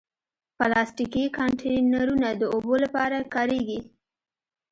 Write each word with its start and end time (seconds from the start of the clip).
پلاستيکي 0.57 1.25
کانټینرونه 1.37 2.29
د 2.41 2.43
اوبو 2.55 2.73
لپاره 2.83 3.17
کارېږي. 3.33 3.79